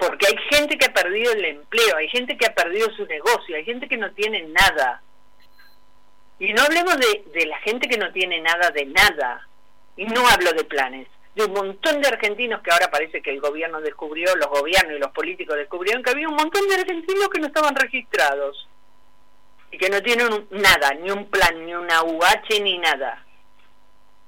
Porque 0.03 0.27
hay 0.27 0.37
gente 0.51 0.77
que 0.77 0.87
ha 0.87 0.93
perdido 0.93 1.33
el 1.33 1.45
empleo, 1.45 1.97
hay 1.97 2.09
gente 2.09 2.37
que 2.37 2.47
ha 2.47 2.53
perdido 2.53 2.91
su 2.97 3.07
negocio, 3.07 3.55
hay 3.55 3.65
gente 3.65 3.87
que 3.87 3.97
no 3.97 4.11
tiene 4.11 4.43
nada. 4.49 5.01
Y 6.41 6.53
no 6.53 6.63
hablemos 6.63 6.97
de, 6.99 7.47
la 7.47 7.59
gente 7.59 7.89
que 7.89 7.97
no 7.97 8.11
tiene 8.11 8.41
nada 8.41 8.73
de 8.73 8.85
nada. 8.87 9.47
Y 9.97 10.07
no 10.07 10.27
hablo 10.27 10.55
de 10.55 10.65
planes. 10.65 11.07
De 11.37 11.45
un 11.45 11.53
montón 11.53 12.01
de 12.01 12.09
argentinos 12.09 12.63
que 12.63 12.73
ahora 12.73 12.91
parece 12.91 13.23
que 13.23 13.31
el 13.31 13.41
gobierno 13.41 13.81
descubrió, 13.81 14.35
los 14.35 14.49
gobiernos 14.49 14.97
y 14.97 14.99
los 14.99 15.13
políticos 15.13 15.57
descubrieron 15.57 16.03
que 16.03 16.11
había 16.11 16.29
un 16.29 16.35
montón 16.35 16.67
de 16.67 16.75
argentinos 16.75 17.29
que 17.29 17.39
no 17.39 17.47
estaban 17.47 17.77
registrados. 17.77 18.69
Y 19.71 19.79
que 19.79 19.89
no 19.89 20.03
tienen 20.03 20.49
nada, 20.51 20.95
ni 20.95 21.13
un 21.13 21.31
plan, 21.31 21.65
ni 21.65 21.77
una 21.77 22.03
UH, 22.03 22.61
ni 22.61 22.77
nada. 22.79 23.25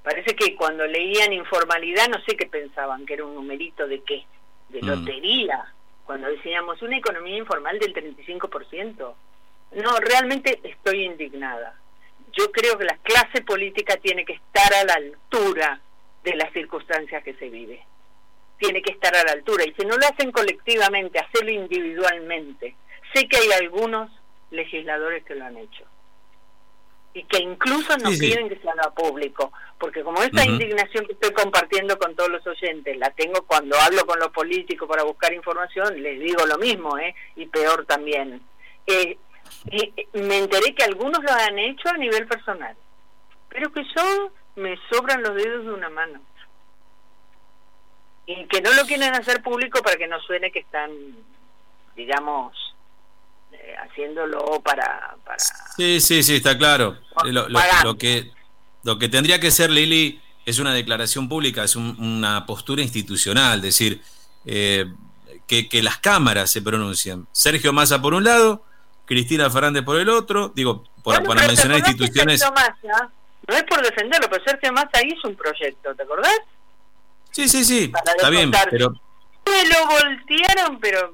Parece 0.05 0.37
que 0.37 0.55
cuando 0.55 0.87
leían 0.87 1.33
informalidad 1.33 2.07
no 2.07 2.21
sé 2.21 2.37
qué 2.37 2.47
pensaban, 2.47 3.05
que 3.05 3.15
era 3.15 3.25
un 3.25 3.35
numerito 3.35 3.89
de 3.89 4.01
qué, 4.05 4.25
de 4.69 4.83
mm. 4.83 4.87
lotería, 4.87 5.65
cuando 6.05 6.29
decíamos 6.29 6.81
una 6.83 6.99
economía 6.99 7.37
informal 7.37 7.79
del 7.79 7.95
35%. 7.95 9.15
No, 9.77 9.97
realmente 9.99 10.61
estoy 10.63 11.05
indignada 11.05 11.75
yo 12.37 12.51
creo 12.51 12.77
que 12.77 12.85
la 12.85 12.97
clase 12.99 13.43
política 13.43 13.97
tiene 13.97 14.25
que 14.25 14.35
estar 14.35 14.75
a 14.75 14.85
la 14.85 14.95
altura 14.95 15.81
de 16.23 16.35
las 16.37 16.53
circunstancias 16.53 17.23
que 17.23 17.35
se 17.35 17.49
vive. 17.49 17.85
Tiene 18.59 18.83
que 18.83 18.93
estar 18.93 19.15
a 19.15 19.25
la 19.25 19.33
altura. 19.33 19.65
Y 19.65 19.75
si 19.75 19.87
no 19.87 19.97
lo 19.97 20.07
hacen 20.07 20.33
colectivamente, 20.33 21.19
hacerlo 21.19 21.51
individualmente. 21.51 22.77
Sé 23.13 23.29
que 23.29 23.37
hay 23.37 23.53
algunos 23.53 24.11
legisladores 24.51 25.25
que 25.25 25.35
lo 25.35 25.45
han 25.45 25.57
hecho. 25.57 25.85
Y 27.15 27.23
que 27.25 27.39
incluso 27.39 27.97
no 27.99 28.11
quieren 28.11 28.49
que 28.49 28.59
se 28.59 28.69
haga 28.69 28.91
público. 28.91 29.53
Porque 29.79 30.03
como 30.03 30.21
esta 30.23 30.45
indignación 30.45 31.07
que 31.07 31.13
estoy 31.13 31.33
compartiendo 31.33 31.97
con 31.97 32.15
todos 32.17 32.31
los 32.31 32.47
oyentes, 32.47 32.99
la 32.99 33.11
tengo 33.11 33.43
cuando 33.47 33.79
hablo 33.79 34.05
con 34.05 34.19
los 34.19 34.31
políticos 34.31 34.89
para 34.89 35.05
buscar 35.05 35.33
información, 35.33 36.03
les 36.03 36.19
digo 36.19 36.45
lo 36.45 36.59
mismo, 36.59 36.99
¿eh? 36.99 37.15
Y 37.37 37.47
peor 37.47 37.87
también. 37.87 38.43
Eh, 38.87 39.17
y 39.71 39.93
me 40.19 40.39
enteré 40.39 40.75
que 40.75 40.85
algunos 40.85 41.23
lo 41.23 41.31
han 41.31 41.59
hecho 41.59 41.89
a 41.89 41.97
nivel 41.97 42.27
personal, 42.27 42.77
pero 43.49 43.73
que 43.73 43.83
yo 43.97 44.33
me 44.57 44.77
sobran 44.91 45.23
los 45.23 45.35
dedos 45.35 45.65
de 45.65 45.73
una 45.73 45.89
mano. 45.91 46.21
Y 48.27 48.47
que 48.47 48.61
no 48.61 48.73
lo 48.73 48.85
quieren 48.87 49.15
hacer 49.15 49.43
público 49.43 49.83
para 49.83 49.97
que 49.97 50.07
no 50.07 50.21
suene 50.21 50.51
que 50.51 50.61
están, 50.61 50.91
digamos, 51.95 52.74
eh, 53.55 53.75
haciéndolo 53.83 54.61
para, 54.61 55.17
para... 55.25 55.39
Sí, 55.77 56.01
sí, 56.01 56.23
sí, 56.23 56.37
está 56.37 56.57
claro. 56.59 56.99
Lo, 57.25 57.97
que, 57.97 58.31
lo 58.83 58.99
que 58.99 59.09
tendría 59.09 59.41
que 59.41 59.51
ser, 59.51 59.71
Lili, 59.71 60.21
es 60.45 60.59
una 60.59 60.75
declaración 60.75 61.29
pública, 61.29 61.65
es 61.65 61.77
una 61.77 62.45
postura 62.47 62.83
institucional, 62.83 63.61
decir, 63.61 64.03
eh, 64.45 64.87
que, 65.47 65.69
que 65.69 65.83
las 65.83 65.99
cámaras 65.99 66.51
se 66.51 66.63
pronuncien. 66.63 67.27
Sergio 67.33 67.73
Massa 67.73 68.03
por 68.03 68.15
un 68.15 68.25
lado, 68.25 68.65
Cristina 69.07 69.51
Fernández 69.51 69.85
por 69.85 69.99
el 69.99 70.09
otro, 70.09 70.53
digo, 70.55 70.85
por, 71.03 71.23
para 71.25 71.47
mencionar 71.47 71.79
instituciones. 71.79 72.43
no 73.49 73.57
es 73.57 73.63
por 73.65 73.83
defenderlo, 73.83 74.29
pero 74.31 74.45
Sergio 74.45 74.73
Massa 74.73 75.05
hizo 75.05 75.29
un 75.29 75.37
proyecto, 75.37 75.95
¿te 75.95 76.03
acordás? 76.03 76.39
Sí, 77.31 77.49
sí, 77.49 77.65
sí, 77.65 77.93
está 78.15 78.31
bien, 78.31 78.51
pero... 78.71 78.95
Me 79.47 79.69
lo 79.69 79.87
voltearon, 79.87 80.81
pero 80.81 81.13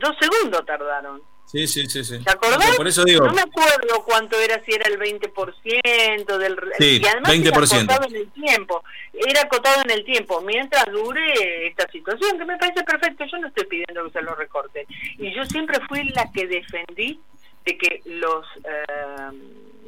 dos 0.00 0.16
segundos 0.20 0.66
tardaron. 0.66 1.22
Sí, 1.50 1.66
sí, 1.66 1.88
sí, 1.88 2.04
sí. 2.04 2.22
¿Te 2.22 2.30
acordás? 2.30 2.76
Por 2.76 2.86
eso 2.86 3.04
digo. 3.04 3.24
No 3.24 3.32
me 3.32 3.40
acuerdo 3.40 4.04
cuánto 4.04 4.38
era, 4.38 4.62
si 4.66 4.72
era 4.72 4.86
el 4.86 4.98
20% 4.98 6.36
del... 6.36 6.58
Sí, 6.78 7.00
y 7.02 7.06
además 7.06 7.32
20%. 7.32 7.40
era 7.40 7.56
acotado 7.56 8.08
en 8.08 8.16
el 8.16 8.30
tiempo. 8.32 8.84
Era 9.14 9.40
acotado 9.42 9.82
en 9.82 9.90
el 9.90 10.04
tiempo, 10.04 10.42
mientras 10.42 10.84
dure 10.92 11.66
esta 11.66 11.90
situación, 11.90 12.38
que 12.38 12.44
me 12.44 12.58
parece 12.58 12.84
perfecto. 12.84 13.24
Yo 13.24 13.38
no 13.38 13.48
estoy 13.48 13.64
pidiendo 13.64 14.04
que 14.04 14.10
se 14.10 14.22
lo 14.22 14.34
recorte. 14.34 14.86
Y 15.16 15.34
yo 15.34 15.46
siempre 15.46 15.78
fui 15.88 16.04
la 16.10 16.30
que 16.32 16.46
defendí 16.46 17.18
de 17.64 17.78
que 17.78 18.02
los 18.04 18.44
eh, 18.64 19.32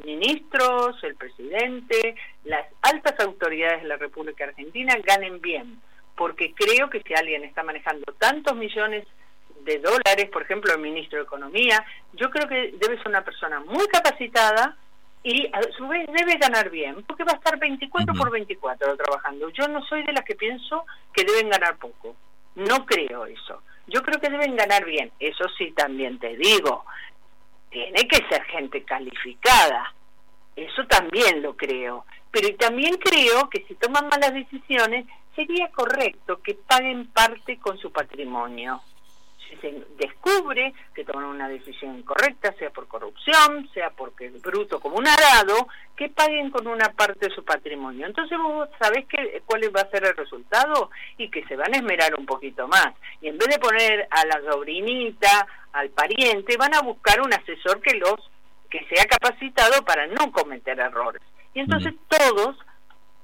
ministros, 0.03 0.95
el 1.03 1.13
presidente, 1.15 2.15
las 2.43 2.65
altas 2.81 3.19
autoridades 3.19 3.83
de 3.83 3.87
la 3.87 3.97
República 3.97 4.45
Argentina 4.45 4.95
ganen 5.03 5.39
bien. 5.39 5.79
Porque 6.17 6.55
creo 6.55 6.89
que 6.89 7.03
si 7.03 7.13
alguien 7.13 7.43
está 7.43 7.61
manejando 7.61 8.13
tantos 8.17 8.55
millones 8.55 9.05
de 9.63 9.79
dólares, 9.79 10.29
por 10.31 10.43
ejemplo, 10.43 10.73
el 10.73 10.81
ministro 10.81 11.19
de 11.19 11.25
Economía, 11.25 11.83
yo 12.13 12.29
creo 12.29 12.47
que 12.47 12.73
debe 12.77 12.97
ser 12.97 13.07
una 13.07 13.23
persona 13.23 13.59
muy 13.61 13.87
capacitada 13.87 14.77
y 15.23 15.47
a 15.53 15.61
su 15.77 15.87
vez 15.87 16.07
debe 16.07 16.37
ganar 16.37 16.69
bien, 16.69 17.03
porque 17.03 17.23
va 17.23 17.33
a 17.33 17.35
estar 17.35 17.59
24 17.59 18.13
por 18.15 18.31
24 18.31 18.97
trabajando. 18.97 19.49
Yo 19.49 19.67
no 19.67 19.83
soy 19.85 20.03
de 20.03 20.13
las 20.13 20.25
que 20.25 20.35
pienso 20.35 20.85
que 21.13 21.23
deben 21.23 21.49
ganar 21.49 21.77
poco, 21.77 22.15
no 22.55 22.85
creo 22.85 23.25
eso. 23.25 23.61
Yo 23.87 24.01
creo 24.01 24.19
que 24.19 24.29
deben 24.29 24.55
ganar 24.55 24.85
bien, 24.85 25.11
eso 25.19 25.45
sí 25.57 25.71
también 25.71 26.17
te 26.19 26.35
digo, 26.37 26.85
tiene 27.69 28.07
que 28.07 28.17
ser 28.29 28.43
gente 28.45 28.83
calificada, 28.83 29.93
eso 30.55 30.85
también 30.87 31.41
lo 31.41 31.55
creo, 31.55 32.05
pero 32.31 32.55
también 32.57 32.95
creo 32.95 33.49
que 33.49 33.63
si 33.67 33.75
toman 33.75 34.07
malas 34.07 34.33
decisiones 34.33 35.05
sería 35.35 35.69
correcto 35.69 36.41
que 36.41 36.55
paguen 36.55 37.07
parte 37.07 37.57
con 37.57 37.77
su 37.77 37.91
patrimonio 37.91 38.81
se 39.57 39.85
descubre 39.97 40.73
que 40.93 41.03
toman 41.03 41.25
una 41.25 41.49
decisión 41.49 41.97
incorrecta, 41.97 42.53
sea 42.53 42.69
por 42.69 42.87
corrupción, 42.87 43.69
sea 43.73 43.89
porque 43.91 44.27
es 44.27 44.41
bruto 44.41 44.79
como 44.79 44.97
un 44.97 45.07
arado, 45.07 45.67
que 45.95 46.09
paguen 46.09 46.51
con 46.51 46.67
una 46.67 46.89
parte 46.93 47.27
de 47.27 47.35
su 47.35 47.43
patrimonio. 47.43 48.07
Entonces 48.07 48.37
vos 48.37 48.69
sabés 48.79 49.05
que, 49.07 49.41
cuál 49.45 49.61
va 49.75 49.81
a 49.81 49.89
ser 49.89 50.05
el 50.05 50.15
resultado 50.15 50.89
y 51.17 51.29
que 51.29 51.45
se 51.45 51.55
van 51.55 51.73
a 51.73 51.77
esmerar 51.77 52.15
un 52.17 52.25
poquito 52.25 52.67
más. 52.67 52.93
Y 53.21 53.27
en 53.27 53.37
vez 53.37 53.49
de 53.49 53.59
poner 53.59 54.07
a 54.09 54.25
la 54.25 54.51
sobrinita, 54.51 55.47
al 55.73 55.89
pariente, 55.89 56.57
van 56.57 56.73
a 56.75 56.81
buscar 56.81 57.21
un 57.21 57.33
asesor 57.33 57.81
que 57.81 57.97
los 57.97 58.15
que 58.69 58.85
sea 58.87 59.05
capacitado 59.05 59.83
para 59.83 60.07
no 60.07 60.31
cometer 60.31 60.79
errores. 60.79 61.21
Y 61.53 61.59
entonces 61.59 61.93
todos 62.07 62.57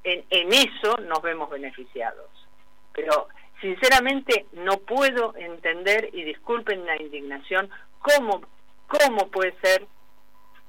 en, 0.03 0.23
en 0.29 0.53
eso 0.53 0.97
nos 0.97 1.21
vemos 1.21 1.49
beneficiados. 1.49 2.29
Pero 2.93 3.29
sinceramente 3.61 4.45
no 4.53 4.77
puedo 4.77 5.35
entender, 5.35 6.09
y 6.13 6.23
disculpen 6.23 6.85
la 6.85 7.01
indignación, 7.01 7.69
cómo, 7.99 8.41
cómo 8.87 9.27
puede 9.29 9.53
ser 9.61 9.85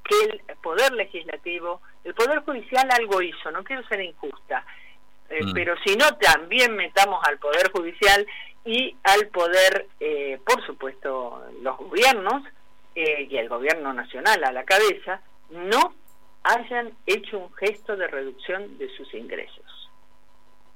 que 0.04 0.24
el 0.24 0.56
Poder 0.62 0.92
Legislativo, 0.92 1.80
el 2.04 2.14
Poder 2.14 2.40
Judicial 2.40 2.88
algo 2.90 3.20
hizo, 3.20 3.50
no 3.50 3.62
quiero 3.62 3.86
ser 3.88 4.00
injusta, 4.00 4.64
eh, 5.28 5.44
mm. 5.44 5.52
pero 5.52 5.74
si 5.84 5.96
no 5.96 6.06
también 6.16 6.74
metamos 6.74 7.20
al 7.26 7.38
Poder 7.38 7.70
Judicial 7.70 8.26
y 8.64 8.96
al 9.04 9.28
Poder, 9.28 9.86
eh, 10.00 10.40
por 10.44 10.64
supuesto, 10.64 11.44
los 11.62 11.76
gobiernos 11.76 12.42
eh, 12.94 13.28
y 13.30 13.36
el 13.36 13.48
Gobierno 13.48 13.92
Nacional 13.92 14.42
a 14.44 14.52
la 14.52 14.64
cabeza, 14.64 15.20
no 15.50 15.94
hayan 16.42 16.92
hecho 17.06 17.38
un 17.38 17.52
gesto 17.54 17.96
de 17.96 18.08
reducción 18.08 18.78
de 18.78 18.88
sus 18.96 19.12
ingresos. 19.14 19.90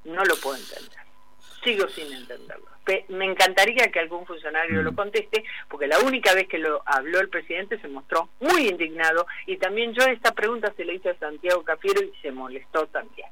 No 0.05 0.23
lo 0.25 0.35
puedo 0.37 0.57
entender. 0.57 1.02
Sigo 1.63 1.89
sin 1.89 2.13
entenderlo. 2.13 2.67
Me 3.09 3.25
encantaría 3.25 3.93
que 3.93 4.01
algún 4.01 4.27
funcionario 4.27 4.83
lo 4.83 4.95
conteste, 4.95 5.45
porque 5.69 5.87
la 5.87 6.01
única 6.01 6.35
vez 6.35 6.49
que 6.49 6.59
lo 6.59 6.83
habló 6.85 7.21
el 7.21 7.29
presidente 7.29 7.81
se 7.81 7.87
mostró 7.87 8.31
muy 8.41 8.69
indignado 8.69 9.27
y 9.47 9.57
también 9.57 9.95
yo 9.95 10.05
esta 10.07 10.33
pregunta 10.33 10.73
se 10.77 10.85
le 10.85 10.95
hice 10.95 11.11
a 11.11 11.19
Santiago 11.19 11.63
Cafiero 11.63 12.03
y 12.03 12.13
se 12.21 12.33
molestó 12.33 12.87
también. 12.89 13.29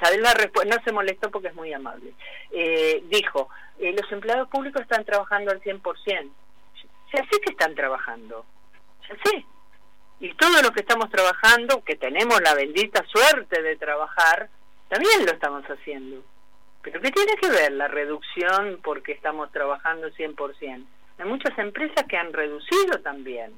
¿Sabes 0.00 0.20
la 0.20 0.34
respuesta? 0.34 0.76
No 0.76 0.82
se 0.82 0.90
molestó 0.90 1.30
porque 1.30 1.48
es 1.48 1.54
muy 1.54 1.72
amable. 1.72 2.12
Eh, 2.50 3.04
dijo, 3.08 3.48
eh, 3.78 3.92
los 3.92 4.10
empleados 4.10 4.48
públicos 4.48 4.82
están 4.82 5.04
trabajando 5.04 5.52
al 5.52 5.60
100%. 5.60 6.32
Ya 7.14 7.20
sé 7.30 7.40
que 7.40 7.52
están 7.52 7.76
trabajando, 7.76 8.44
ya 9.08 9.14
sé. 9.22 9.44
Y 10.18 10.34
todos 10.34 10.62
los 10.62 10.72
que 10.72 10.80
estamos 10.80 11.10
trabajando, 11.10 11.84
que 11.84 11.94
tenemos 11.94 12.40
la 12.40 12.54
bendita 12.54 13.04
suerte 13.06 13.62
de 13.62 13.76
trabajar, 13.76 14.48
también 14.88 15.24
lo 15.24 15.32
estamos 15.32 15.64
haciendo. 15.64 16.24
Pero 16.82 17.00
¿qué 17.00 17.10
tiene 17.10 17.36
que 17.40 17.48
ver 17.48 17.72
la 17.72 17.88
reducción 17.88 18.80
porque 18.82 19.12
estamos 19.12 19.50
trabajando 19.52 20.08
100%? 20.08 20.84
Hay 21.18 21.28
muchas 21.28 21.56
empresas 21.58 22.04
que 22.08 22.16
han 22.16 22.32
reducido 22.32 23.00
también. 23.02 23.54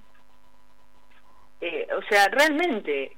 Eh, 1.60 1.86
o 1.96 2.02
sea, 2.08 2.28
realmente, 2.28 3.16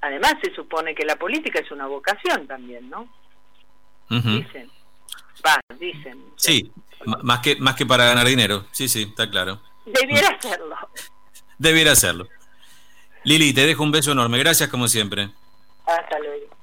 además 0.00 0.34
se 0.42 0.54
supone 0.54 0.94
que 0.94 1.04
la 1.04 1.16
política 1.16 1.58
es 1.58 1.70
una 1.70 1.86
vocación 1.86 2.46
también, 2.46 2.88
¿no? 2.88 3.08
Dicen. 4.08 4.70
Va, 5.46 5.60
dicen. 5.78 6.24
Sí, 6.36 6.72
más 7.04 7.40
que, 7.40 7.56
más 7.56 7.76
que 7.76 7.86
para 7.86 8.06
ganar 8.06 8.26
dinero. 8.26 8.64
Sí, 8.72 8.88
sí, 8.88 9.02
está 9.02 9.30
claro. 9.30 9.60
Debiera 9.84 10.28
hacerlo. 10.28 10.76
Debiera 11.58 11.92
hacerlo. 11.92 12.28
Lili, 13.24 13.52
te 13.52 13.66
dejo 13.66 13.82
un 13.82 13.92
beso 13.92 14.12
enorme. 14.12 14.38
Gracias 14.38 14.68
como 14.68 14.88
siempre. 14.88 15.30
Hasta 15.86 16.18
luego. 16.18 16.59